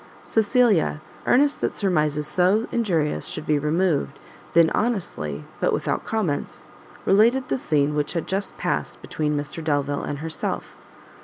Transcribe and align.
Cecilia, 0.23 0.99
earnest 1.27 1.61
that 1.61 1.75
surmises 1.77 2.25
so 2.25 2.65
injurious 2.71 3.27
should 3.27 3.45
be 3.45 3.59
removed, 3.59 4.17
then 4.53 4.71
honestly, 4.71 5.43
but 5.59 5.73
without 5.73 6.05
comments, 6.05 6.63
related 7.05 7.49
the 7.49 7.59
scene 7.59 7.93
which 7.93 8.13
had 8.13 8.25
just 8.25 8.57
past 8.57 8.99
between 9.03 9.37
Mr 9.37 9.63
Delvile 9.63 10.01
and 10.01 10.17
herself. 10.17 10.75